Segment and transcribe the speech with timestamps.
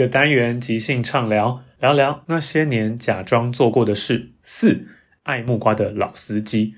[0.00, 4.30] 个单元即兴畅聊，聊聊那些年假装做过的事。
[4.42, 4.86] 四，
[5.24, 6.74] 爱木瓜的老司机，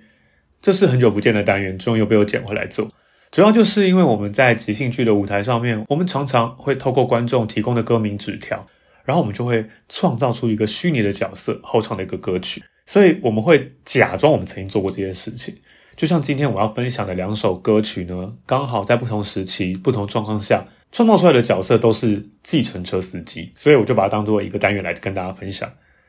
[0.61, 2.91] 这是很久不见的单元，终于又被我捡回来做。
[3.31, 8.67] 主要就是因为我们在即兴剧的舞台上面，我们常常会透过观众提供的歌名纸条，
[9.05, 12.61] 然后我们就会创造出一个虚拟的角色，后唱的一个歌曲。
[12.87, 15.57] 所以我们会假装我们曾经做过这件事情。
[15.95, 20.65] 就像今天我要分享的两首歌曲呢，刚好在不同时期、不同状况下。
[20.93, 25.69] 创造出来的角色都是计程车司机，所以我就把它当做一个单元来跟大家分享。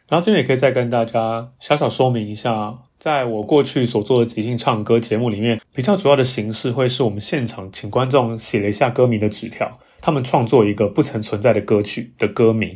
[0.10, 12.70] 然后这边也可以再跟大家小小说明一下，在我过去所做的即兴唱歌节目里面，比较主要的形式会是我们现场请观众写了一下歌名的纸条，他们创作一个不曾存在的歌曲的歌名，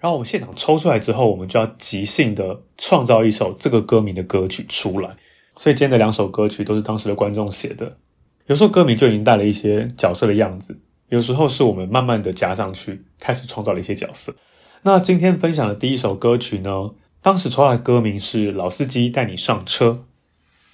[0.00, 5.10] 然后我们现场抽出来之后，我们就要即兴的创造一首这个歌名的歌曲出来。
[5.56, 7.98] 所以今天的两首歌曲都是当时的观众写的，
[8.46, 10.80] 有时候歌名就已经带了一些角色的样子。
[11.10, 14.34] 有时候是我们慢慢的加上去，开始创造了一些角色。
[14.82, 16.90] 那今天分享的第一首歌曲呢，
[17.20, 19.86] 当时出来的歌名是《老司机带你上车》。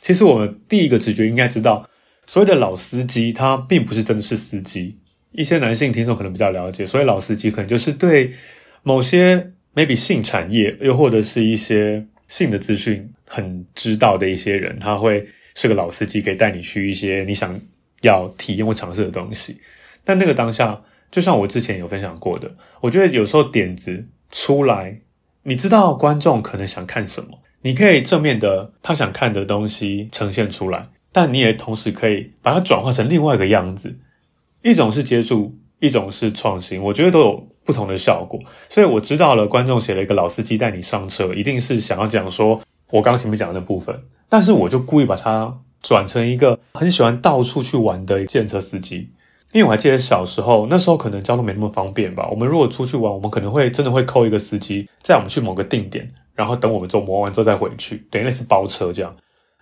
[0.02, 1.88] 其实我们第一个直觉应该知道，
[2.26, 4.98] 所谓的老司机，他并不是真的是司机。
[5.32, 8.32] 一些男性听众可能比较了解，所谓老司机可能就是对
[8.82, 17.58] 某些 maybe 性产业，又或者是一些性的资讯很知道的一些人，他会是个老司机，可以带你去一些你想
[18.02, 19.56] 要体验或尝试的东西。
[20.06, 25.00] 但那个当下，就像我之前有分享过的，我觉得有时候点子出来，
[25.42, 33.98] 你知道观众可能想看什么，你可以正面的他想看的东西呈现出来，但你也同时可以把它转化成另外一个样子。
[34.62, 38.40] 一种是接触，一种是创新，我觉得都有不同的效果。
[38.68, 42.60] 所以我知道了，观众写了一个老司机带你上车，一定是想要讲说
[42.92, 49.10] 我刚前面讲的部分，但是我就故意把它转成一个很喜欢到处去玩的计程车司机。
[49.56, 52.28] 因为我还记得小时候，那时候可能交通没那么方便吧。
[52.30, 59.16] 我们如果出去玩，我们可能会真的会扣一个司机载我们去某个定点，然后等我们做磨完之后再回去，等于类似包车这样。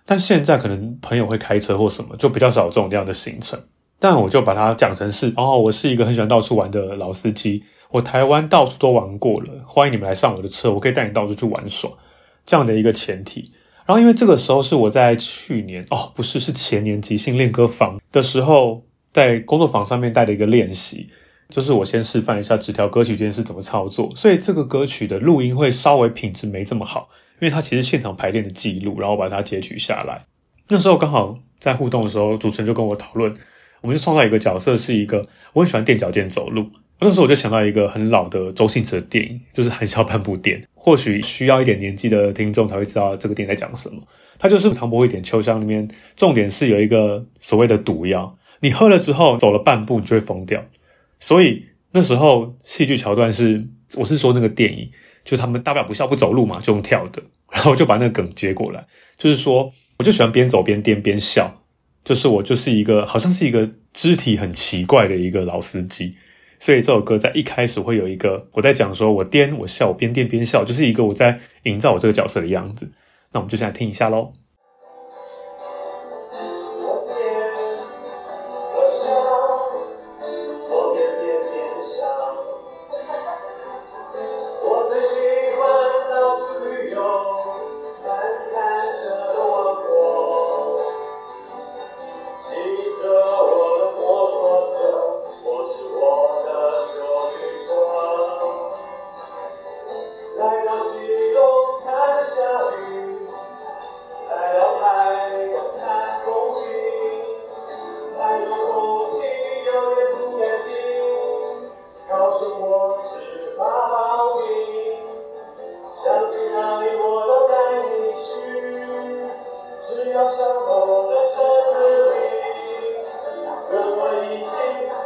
[0.05, 3.57] 但现在可能朋友会开车或什么，就比较少这种这样的行程。
[3.97, 11.89] 但我就把它讲成是，哦，我是一个很喜欢到处玩的老司机，我台湾到处都玩过了，欢迎你们来上我的车，我可以带你到处去玩耍，
[12.45, 13.49] 这样的一个前提。
[13.85, 18.84] 然后因为这个时候是我在去年，哦，不是，是前年即兴练歌房的时候。
[19.15, 21.07] 在工作坊上面带的一个练习，
[21.47, 27.07] 就是我先示范一下纸条歌曲这件事怎么操作，所以这个歌曲的录音会稍微品质没这么好，
[27.39, 30.25] 因为它其实现场排练的记录，然后把它截取下来。
[30.67, 33.33] 那时候刚好在互动的时候，主持人就跟我讨论，
[33.79, 36.69] 我们就创造一个角色，是一个我很喜欢踮脚尖走路。
[36.99, 44.01] 那时候我就想到一个很老的周星驰的电影，就是《含笑半步癫》，或许需要一点年纪的听众才会知道这个电影在讲什么。
[44.37, 48.35] 它就是唐伯虎点秋香里面，重点是有一个所谓的毒药。
[48.65, 50.65] 你喝了之后走了半步，你就会疯掉。
[51.19, 53.67] 所以那时候戏剧桥段是，
[53.97, 54.89] 我是说那个电影，
[55.23, 57.21] 就他们大不了不笑不走路嘛，就用跳的，
[57.51, 58.87] 然后就把那个梗接过来，
[59.19, 61.61] 就是说，我就喜欢边走边颠边笑，
[62.03, 66.15] 就是我就是一个好像是一个肢体很奇怪的一个老司机，
[66.57, 72.91] 所以这首歌在一开始会有一个我在讲说我颠我笑我边颠边笑，就是一个我在营造我这个角色的样子。
[73.31, 74.33] 那我们就先来听一下喽。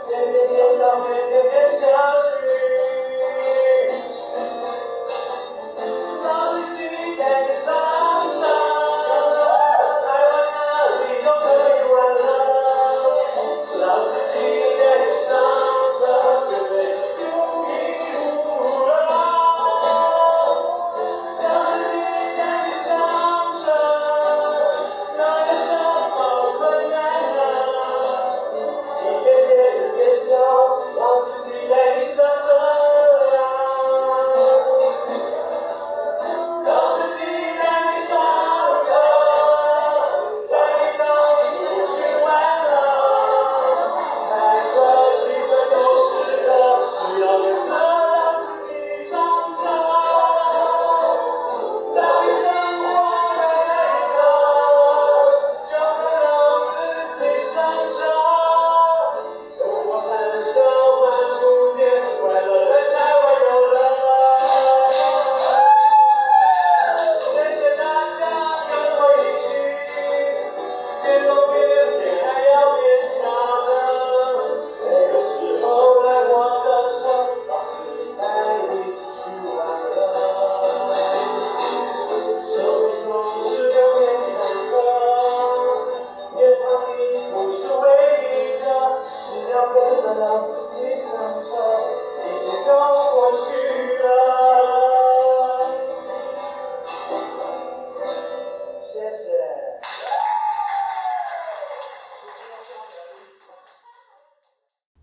[0.10, 0.42] ရှင်ပြေ
[0.78, 1.59] ကြောင့်ပဲ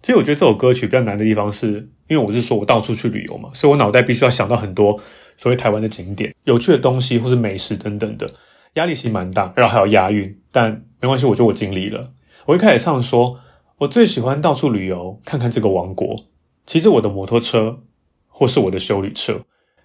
[0.06, 5.00] 其实我觉得这首歌曲比较难的地方是，因为我是说我到处去旅游嘛，所以我脑袋必须要想到很多
[5.36, 8.30] 所谓台湾的景点、有趣的东西或是美食等等的，
[8.74, 12.12] 压力其实蛮大，然后还要押韵，但没关系，我觉得我尽力了。
[12.44, 13.40] 我一开始唱说，
[13.78, 16.26] 我最喜欢到处旅游，看看这个王国，
[16.64, 17.80] 骑着我的摩托车
[18.28, 19.40] 或是我的修旅车，因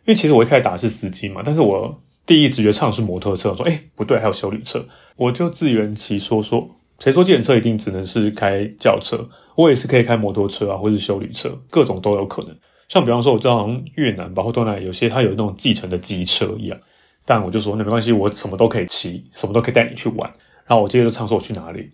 [0.06, 4.85] 为其实我一开始打的是司机嘛，但是我第一直觉唱的是摩托车，说诶不对，还有修旅车，
[5.15, 6.69] 我就自圆其说说。
[7.01, 9.27] 谁说计程车一定只能是开轿车？
[9.56, 12.56] 我也是可以开摩托车啊，或是修旅车，各种都有可能。
[12.88, 16.80] 像比方说，我知道好像越南吧，或东南亚有些它有那种计程的机车一样。
[17.25, 20.30] 但我就说那没关系，我什么都可以骑，什么都可以带你去玩。
[20.68, 21.92] 然后我接着就唱说我去哪里，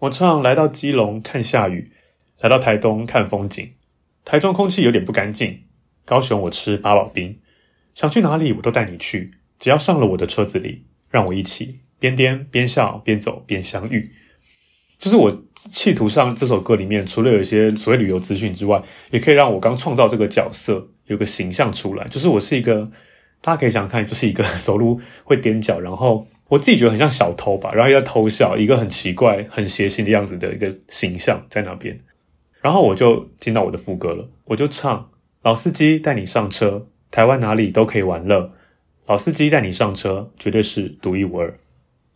[0.00, 1.90] 我唱来到基隆看下雨，
[2.40, 3.72] 来到台东看风景，
[4.22, 5.62] 台中空气有点不干净，
[6.04, 7.38] 高雄我吃八宝冰，
[7.94, 14.12] 想去哪里我都带你去，只要上了我的车子里，让我一起边颠边笑边走边相遇。
[15.02, 18.80] 就是我企图上这首歌里面，除了有一些所谓旅游资讯之外，
[19.10, 22.06] 也可以让我刚创造这个角色有个形象出来。
[22.06, 22.88] 就是我是一个，
[23.40, 31.98] 大家可以想看，就是一个走路会踮脚，然后我自己觉得很像小偷吧，然后又在偷笑，一个很奇怪、很邪性的样子的一个形象在那边。
[32.60, 35.10] 然后我就进到我的副歌了，我就唱：
[35.42, 38.52] 老司机带你上车，台湾哪里都可以玩乐。
[39.06, 41.56] 老司机带你上车，绝对是独一无二。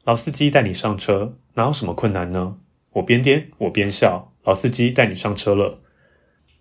[0.04, 2.58] 老司机带你上车，哪有什么困难呢？
[2.96, 5.78] 我边颠我边笑，老司机带你上车了。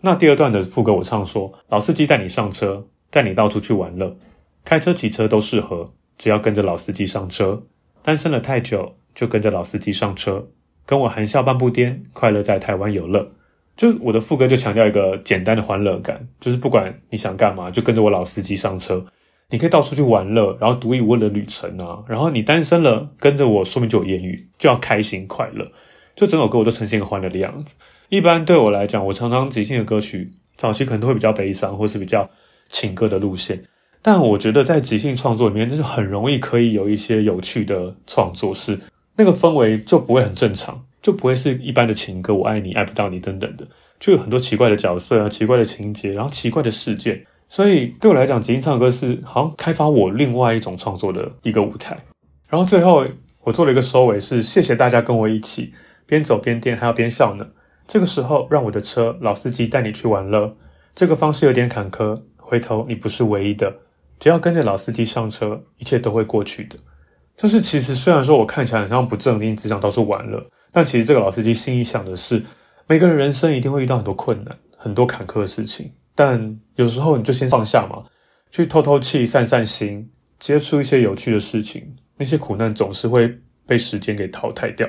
[0.02, 4.18] 那第二段的副歌我唱说：老司机带你上车，带你到处去玩乐，
[4.66, 7.64] 开车骑车都适合，只要跟着老司机上车。
[8.02, 10.50] 单身了太久，就跟着老司机上车，
[10.86, 13.32] 跟我含笑半步颠，快乐在台湾游乐。
[13.78, 19.06] 就我的副歌就强调一个简单的欢乐感，就是不管你想干嘛，就跟着我老司机上车，
[19.50, 22.04] 你可以到处去玩乐，然后独一无二的旅程啊。
[22.10, 25.72] 然后你单身了，跟着我说明就有艳遇，就要开心快乐。
[26.16, 27.76] 就整首歌我都呈现一个欢乐的样子。
[28.10, 32.30] 一般对我来讲，我常常即兴的歌曲，早期可能都会比较悲伤，或是比较
[32.70, 33.62] 情歌的路线。
[34.02, 38.80] 但我觉得在即兴创作里面，那就很容易可以有一些有趣的创作，是
[39.16, 43.68] 那个氛围就不会很正常，就不会是一般的情歌，我爱你，爱不到你等等的，
[44.00, 47.26] 就有很多奇怪的角色啊，奇怪的情节，然后奇怪的事件。
[47.50, 51.98] 所以对我来讲，即兴唱歌是好像开发我另外一种创作的一个舞台。
[52.48, 53.06] 然后最后
[53.44, 55.74] 我做了一个收尾，是谢谢大家跟我一起
[56.06, 57.48] 边走边电，还要边笑呢。
[57.88, 60.56] 这个时候，让我的车老司机带你去玩乐。
[60.96, 63.74] 这个方式有点坎坷，回头你不是唯一的。
[64.20, 66.78] 只要跟着老司机上车，一切都会过去的。
[67.36, 72.42] 就是其实虽然说我看起来好像不正经，只想到处玩乐，但其实这个老司机心里想的是，
[72.88, 78.04] 每个人人生一定会遇到很多困难、很多坎坷的事情，但有时候你就先放下嘛，
[78.50, 80.10] 去透透气、散散心，
[80.40, 81.96] 接触一些有趣的事情。
[82.18, 84.88] 那些苦难总是会被时间给淘汰掉。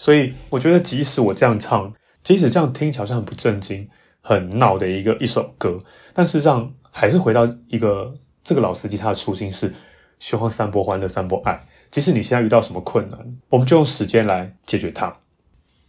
[0.00, 1.92] 所以我觉得，即使我这样唱，
[2.22, 3.86] 即使这样听起来好像很不正经、
[4.22, 5.78] 很闹的一个一首歌，
[6.14, 9.70] 但事实上还是回到一个这个老司机他的初心是
[10.18, 11.60] 希望散播欢乐、散播爱。
[11.90, 13.18] 即使你现在遇到什么困难，
[13.50, 15.12] 我们就用时间来解决它。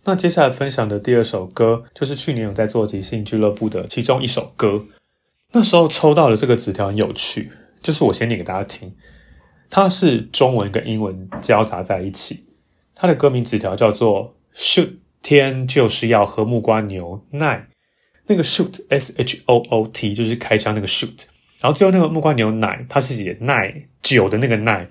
[0.03, 4.83] 那接下来分享的第二首歌，就是去年有在做即兴俱乐部的其中一首歌。
[5.53, 7.49] 那时候抽到的这个纸条很有趣，
[7.81, 8.93] 就是我先念给大家听。
[9.69, 12.43] 它是中文跟英文交杂在一起。
[13.01, 17.67] 它的歌名纸条叫做 “shoot 天就是要喝木瓜牛奶”，
[18.27, 21.25] 那个 shoot s h o o t 就是开枪那个 shoot，
[21.59, 24.87] 然后最后那个木瓜牛奶，它是也耐酒的那个耐。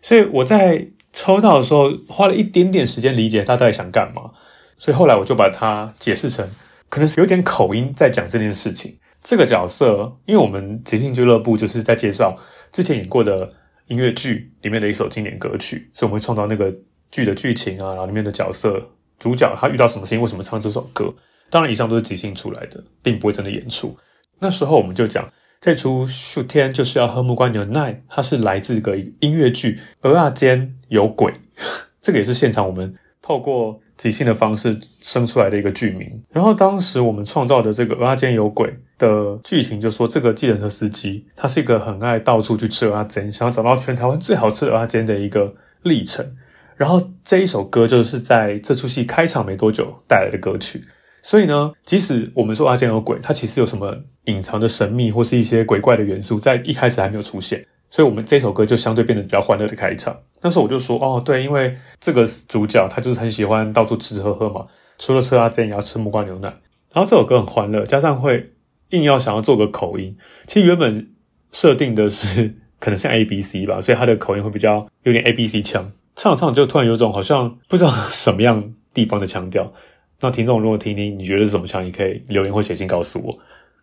[0.00, 4.30] 所以我在抽到的时候花了一点点时间理解他到底想干嘛，
[4.76, 6.48] 所以后来我就把它解释成
[6.88, 8.96] 可能是有点口音在讲这件事情。
[9.24, 12.38] 这个角色，因为我们即兴俱乐部就是在介绍
[12.70, 13.52] 之前演过的
[13.88, 16.72] 音乐剧里面的一首经典歌曲，所以我们会创造那个
[17.10, 21.14] 剧的剧情啊，然后里面的角色主角他遇到什么事情，为什么唱这首歌。
[21.50, 23.96] 当然以上都是即兴出来的，并不会真的演出。
[24.38, 25.28] 那时候我们就讲。
[25.60, 29.76] 这出《shoot 天就是要喝木瓜牛奶》，它是来自一个音乐剧
[30.08, 31.32] 《蚵仔煎有鬼》，
[32.00, 36.22] 这个也是现场我们透过即兴的方式生出来的一个剧名。
[36.30, 46.36] 然后当时我们创造的这个《蚵仔煎有鬼》的剧情，就说这个计程车司机他是一个很爱到处去吃蚵仔煎，想要找到全台湾最好吃的蚵仔煎的一个历程。
[46.78, 50.82] 然后这一首歌就是在这出戏开场没多久带来的歌曲。
[51.20, 53.94] 所以呢，即使我们说阿健有鬼，它其实有什么
[54.24, 60.16] 隐藏的神秘或是一些鬼怪的元素，在一开始还没有出现，所以我们这首歌就相对变得比较欢乐的开场。
[60.40, 64.66] 那时候我就说，哦，对，因为这个主角他就是很喜欢到处吃吃喝喝嘛，
[64.96, 66.48] 除了吃阿健，也要吃木瓜牛奶。
[66.92, 68.52] 然后这首歌很欢乐，加上会
[68.90, 70.16] 硬要想要做个口音，
[70.46, 71.10] 其实原本
[71.50, 79.72] 设定的是可能像 A B C 吧，所以他的口音会比较有点 A B C 腔，唱着唱着就突然有种好像不知道什么样地方的腔调。
[80.20, 81.86] 那听众如果听听，你觉得是什么腔？
[81.86, 83.38] 你可以留言或写信告诉我。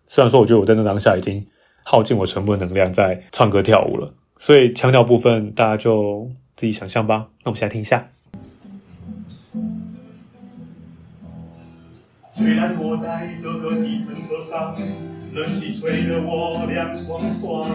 [0.08, 1.48] 虽然说，我觉得我在那当下已经
[1.84, 7.27] 耗尽我全部的能量在唱歌跳舞了，所以腔调部分大家就自己想象吧。
[7.46, 8.10] 那我们现在听一下。
[12.27, 14.75] 虽然我在这个计程车上，
[15.34, 17.70] 冷气吹得我凉爽爽，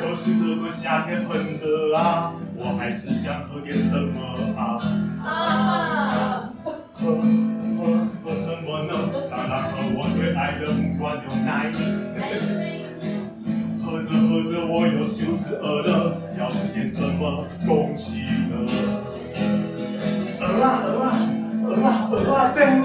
[0.00, 4.20] 可是这个夏天很热啊，我还是想喝点什么
[4.56, 4.78] 啊。
[5.24, 6.50] 啊
[6.92, 7.10] 喝
[7.76, 7.80] 喝
[8.22, 8.92] 喝什么呢？
[9.30, 11.70] 当然喝我最爱的木瓜牛奶。
[13.84, 18.54] 喝着喝着我又肚子饿了，要吃点什么东西呢？
[20.40, 21.06] 饿啊饿啊
[21.66, 22.82] 饿啊饿啊煎！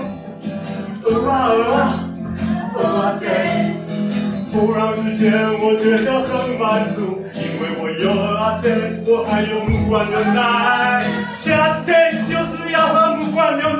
[1.04, 1.78] 饿啊饿啊
[2.76, 3.79] 饿啊煎！
[4.52, 11.06] 突然之间我觉得很满足，因为我有饿啊煎，我还有木瓜牛奶。
[11.36, 13.79] 夏天就是要喝木瓜牛奶。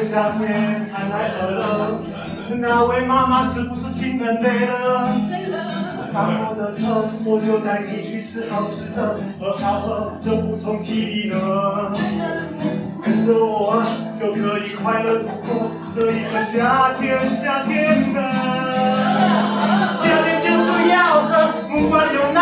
[0.00, 2.00] 夏天太饿了，
[2.58, 4.72] 那位妈妈是不是心很累了？
[6.10, 11.36] 上我的车，我就带你去吃好吃的，喝好喝的补充体力呢。
[13.04, 13.82] 跟着我
[14.18, 18.20] 就可以快乐度过这一个夏天，夏天的。
[19.92, 21.30] 夏天就是要喝
[21.68, 22.40] 木瓜牛奶，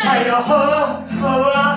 [0.00, 1.69] 还要喝喝啊，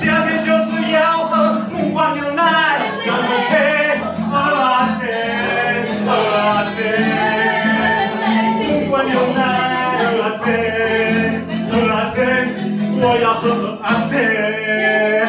[0.00, 1.34] 夏天就是要喝
[1.72, 2.42] 木瓜牛奶。
[8.58, 9.40] 木瓜牛奶，
[11.70, 12.12] 喝啊，
[13.40, 15.26] 喝啊，阿姐，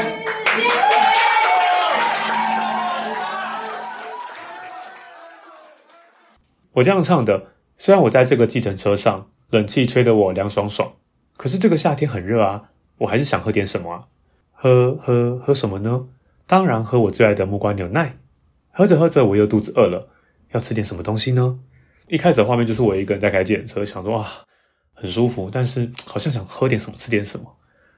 [6.73, 7.47] 我这样唱的，
[7.77, 10.93] 虽然我在这个计程车上，冷气吹得我凉爽爽，
[11.37, 12.63] 可是这个夏天很热啊，
[13.03, 14.07] 我还是想喝点什么啊？
[14.51, 16.07] 喝喝喝什么呢？
[16.47, 18.17] 当然喝我最爱的木瓜牛奶。
[18.71, 20.09] 喝着喝着，我又肚子饿了，
[20.51, 21.59] 要吃点什么东西呢？
[22.07, 24.25] 一开始的画面就是我一个人在开计程车，想说哇，
[24.93, 27.57] 很舒服，但是好像想喝点什么，吃点什么。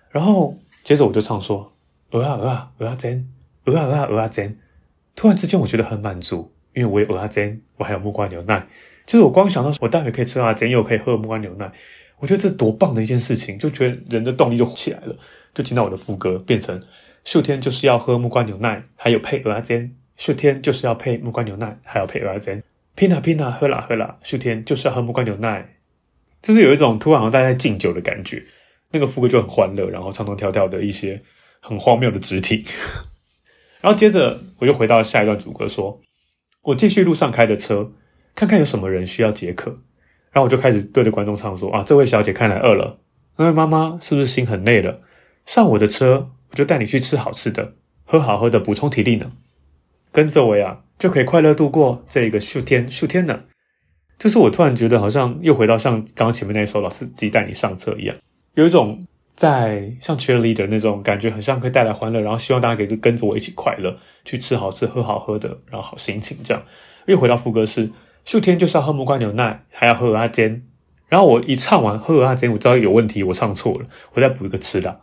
[0.09, 1.73] 然后接着我就唱说，
[2.11, 3.29] 鹅啊鹅啊鹅啊煎，
[3.65, 4.57] 鹅啊鹅啊鹅啊煎。
[5.15, 6.51] 突然之间，我觉得很满足。
[6.73, 8.67] 因为我有鹅啊煎，我还有木瓜牛奶，
[9.05, 11.71] 就是我光想到我待会可以吃蚵仔煎，又可以喝木瓜牛奶，
[12.19, 15.15] 我觉得这多棒的一件事情，就觉得人的动力就起来了，
[15.53, 16.81] 就听到我的副歌变成
[17.23, 22.63] 秀天就是要喝木瓜牛奶，还有配蚵仔煎，秀天就是要配木瓜牛奶，还有配蚵仔煎，
[22.95, 25.75] 拼啊拼啊喝啦喝啦，秀天就是要喝木瓜牛奶，
[26.41, 28.43] 就是有一种突然好像大家在敬酒的感觉，
[28.91, 31.21] 那个副歌就很欢乐，然后唱唱跳跳的一些
[31.59, 32.63] 很荒谬的肢体，
[33.81, 36.01] 然后接着我就回到下一段主歌说。
[36.65, 37.91] 我继续路上开的车，
[38.33, 39.81] 看看有什么人需要解渴，
[40.35, 42.97] 然后我就开始对着观众唱说：“啊，这位小姐看来饿了，
[43.37, 44.99] 那位妈妈是不是心很累了？
[45.45, 49.31] 上我的车，我就带你去吃好吃的，喝好喝的，补充体力呢。
[50.11, 53.43] 跟着我呀，就可以快乐度过这一个秀天秀天呢。
[54.19, 58.15] 就是我突然觉得好像又回到像刚刚前面那首老司机带你上车一样，
[58.55, 66.63] 有一种。”在像 cheerleader 那种感觉，很像可以带来欢乐，然后希望大家可以跟着我一起快乐，去吃好吃、喝好喝的，然后好心情这样。
[67.05, 67.91] 又回到副歌是：
[68.25, 70.63] 秀天就是要喝木瓜牛奶，还要喝蚵仔煎。
[71.07, 75.01] 然后我一唱完喝蚵仔煎，我知道有问题，我唱错了，我再补一个吃的。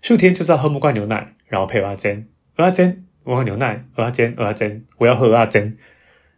[0.00, 2.26] 秀天就是要喝木瓜牛奶，然后配蚵仔煎，
[2.56, 5.76] 蚵仔煎，木瓜牛奶，蚵仔煎，蚵仔煎，我要喝蚵仔煎，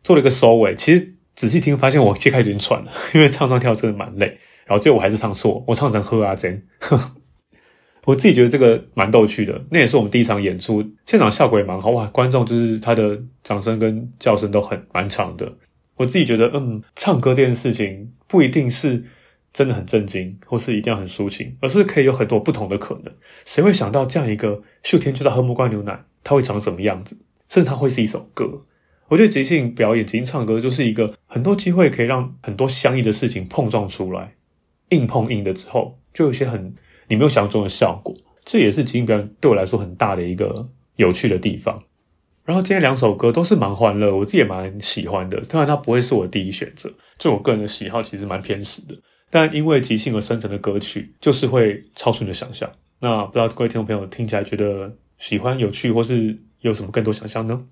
[0.02, 0.74] 做了一个收尾。
[0.74, 4.38] 其实仔细听，发现我切开有点喘了， 因为唱唱跳真的蛮累。
[4.66, 6.62] 然后最后我还是唱错，我唱成喝蚵仔煎。
[8.06, 15.52] 我自己觉得这个蛮逗趣的，那也是我们第一场演出，现场效果也蛮好哇，观众就是他的掌声跟叫声都很蛮长的。
[15.96, 19.04] 我自己觉得，嗯，唱歌这件事情不一定是
[19.52, 23.14] 真的很正经，或是一定要很抒情，而是可以有很多不同的可能。
[23.44, 27.16] 谁会想到这样一个秀天就在喝木瓜牛奶，它会长什么样子？
[27.48, 28.66] 甚至它会是一首歌。
[29.08, 34.34] 我觉得即兴表演、即兴唱歌就是一个很多机会可以让很多相异的事情碰撞出来，
[34.88, 36.74] 硬碰硬的之后，就有一些很。
[37.06, 41.82] 你没有想象中的效果，这也是即兴表演对我来说很大的一个有趣的地方。
[42.44, 45.40] 然后今天两首歌都是蛮欢乐，我自己也蛮喜欢的。
[45.48, 48.94] 当然，它不会是我第一选择，就我个人的喜好其实蛮偏食的。
[49.30, 52.70] 但因为即兴而生成的歌曲，就是会超出你的想象。
[53.00, 57.64] 那不知道各位听众朋友听起来觉得喜欢、有趣，或是有什么更多想象呢？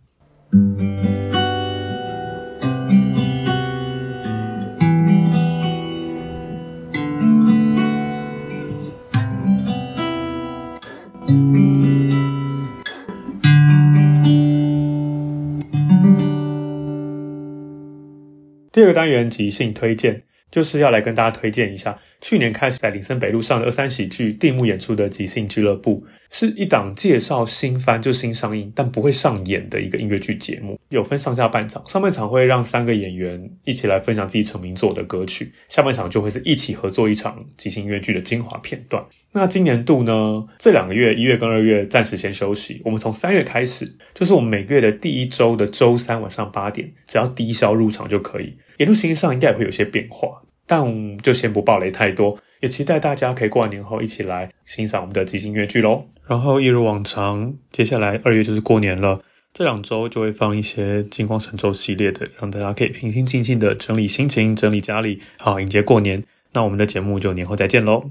[18.73, 39.05] 第二个单元即兴推荐，就是要来跟大家推荐一下，去年开始在林森北路上的二三喜剧定目演出的即兴俱乐部，是一档介绍新番，就新上映但不会上演的一个音乐剧节目，有分上下半场，上半场会让三个演员一起来分享自己成名作的歌曲，下半场就会是一起合作一场即兴音乐剧的精华片段。
[39.33, 48.57] 那今年度呢，这两个月一月跟二月暂时先休息，我们从三月开始，就是我们每个月的第一周的周三晚上八点，只要低消入场就可以。
[48.79, 56.07] 演出形式上应该也会有些变化，但就先不爆雷太多，也期待大家可以过完年后一起来欣赏我们的即兴乐剧喽。
[56.27, 59.23] 然后一如往常，接下来二月就是过年了，
[59.53, 66.23] 这两周就会放一些金光神咒系列的，让大家可以平心静静的整理心情、整理家里，好迎接过年。
[66.53, 68.11] 那我们的节目就年后再见喽。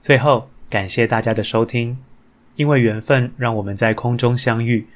[0.00, 1.98] 最后感谢大家的收听，
[2.56, 4.86] 因为缘分让我们在空中相遇。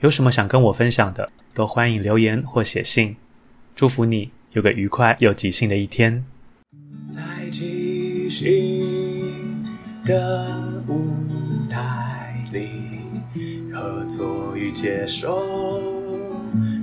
[0.00, 3.16] 有什么想跟我分享的，都欢迎留言或写信。
[3.76, 4.30] 祝福你。
[4.54, 6.24] 有个愉快又即兴的一天。
[7.08, 8.46] 在即兴
[10.04, 11.10] 的舞
[11.68, 12.68] 台里，
[13.72, 15.82] 合作与接受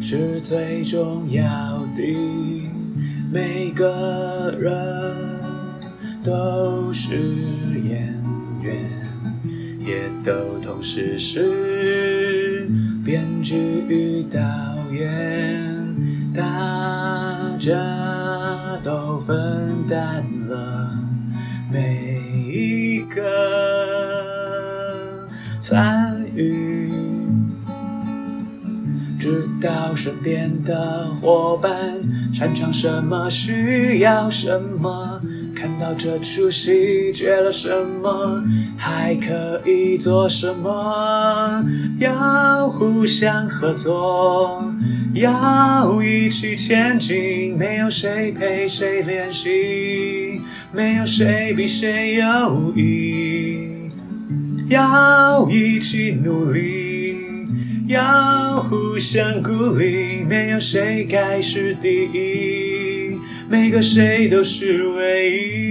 [0.01, 1.41] 是最重要
[1.95, 2.69] 的。
[3.31, 5.15] 每个人
[6.21, 7.15] 都是
[7.85, 8.13] 演
[8.61, 8.75] 员，
[9.79, 12.69] 也都同时是
[13.05, 13.55] 编剧
[13.87, 14.39] 与导
[14.91, 15.71] 演。
[16.33, 16.43] 大
[17.61, 17.77] 家
[18.83, 20.97] 都分担了
[21.71, 22.19] 每
[22.51, 23.21] 一个
[25.59, 26.91] 参与，
[29.19, 31.71] 知道身边的伙伴
[32.33, 35.21] 擅长什么，需要什么。
[35.55, 37.69] 看到这出戏，缺了什
[38.01, 38.43] 么，
[38.75, 41.63] 还可以做什么？
[41.99, 44.70] 要互相合作，
[45.13, 47.57] 要一起前进。
[47.57, 50.41] 没有谁陪谁练习，
[50.73, 53.69] 没有谁比谁优异。
[54.69, 57.15] 要一起努力，
[57.87, 60.23] 要互相鼓励。
[60.23, 63.19] 没有谁该是第一，
[63.49, 65.70] 每个谁都是唯一。